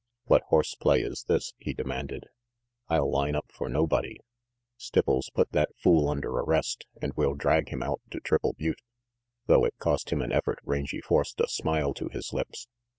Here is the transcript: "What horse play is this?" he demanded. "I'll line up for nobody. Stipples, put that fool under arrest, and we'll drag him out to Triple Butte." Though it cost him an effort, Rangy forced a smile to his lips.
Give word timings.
"What 0.25 0.41
horse 0.47 0.73
play 0.73 1.01
is 1.03 1.25
this?" 1.27 1.53
he 1.59 1.75
demanded. 1.75 2.25
"I'll 2.89 3.11
line 3.11 3.35
up 3.35 3.51
for 3.51 3.69
nobody. 3.69 4.17
Stipples, 4.75 5.29
put 5.31 5.51
that 5.51 5.75
fool 5.77 6.09
under 6.09 6.29
arrest, 6.31 6.87
and 6.99 7.13
we'll 7.13 7.35
drag 7.35 7.69
him 7.69 7.83
out 7.83 8.01
to 8.09 8.19
Triple 8.19 8.53
Butte." 8.53 8.81
Though 9.45 9.63
it 9.63 9.77
cost 9.77 10.09
him 10.09 10.23
an 10.23 10.31
effort, 10.31 10.57
Rangy 10.63 11.01
forced 11.01 11.39
a 11.39 11.47
smile 11.47 11.93
to 11.93 12.09
his 12.09 12.33
lips. 12.33 12.67